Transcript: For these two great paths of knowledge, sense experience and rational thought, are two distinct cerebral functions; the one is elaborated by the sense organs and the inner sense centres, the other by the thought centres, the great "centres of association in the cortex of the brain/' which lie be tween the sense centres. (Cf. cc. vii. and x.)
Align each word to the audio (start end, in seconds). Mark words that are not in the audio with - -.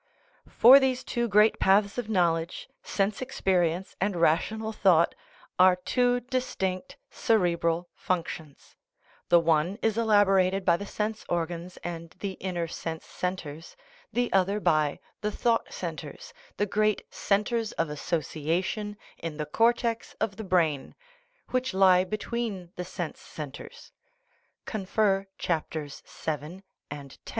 For 0.49 0.79
these 0.79 1.03
two 1.03 1.27
great 1.27 1.59
paths 1.59 1.99
of 1.99 2.09
knowledge, 2.09 2.67
sense 2.81 3.21
experience 3.21 3.95
and 4.01 4.15
rational 4.19 4.71
thought, 4.73 5.13
are 5.59 5.75
two 5.75 6.21
distinct 6.21 6.97
cerebral 7.11 7.87
functions; 7.93 8.75
the 9.29 9.39
one 9.39 9.77
is 9.83 9.99
elaborated 9.99 10.65
by 10.65 10.75
the 10.77 10.87
sense 10.87 11.23
organs 11.29 11.77
and 11.83 12.15
the 12.19 12.31
inner 12.41 12.67
sense 12.67 13.05
centres, 13.05 13.77
the 14.11 14.33
other 14.33 14.59
by 14.59 14.99
the 15.21 15.31
thought 15.31 15.71
centres, 15.71 16.33
the 16.57 16.65
great 16.65 17.03
"centres 17.13 17.71
of 17.73 17.91
association 17.91 18.97
in 19.19 19.37
the 19.37 19.45
cortex 19.45 20.15
of 20.19 20.35
the 20.35 20.43
brain/' 20.43 20.95
which 21.51 21.75
lie 21.75 22.03
be 22.03 22.17
tween 22.17 22.71
the 22.75 22.83
sense 22.85 23.19
centres. 23.19 23.91
(Cf. 24.65 25.27
cc. 25.39 26.39
vii. 26.51 26.63
and 26.89 27.11
x.) 27.27 27.29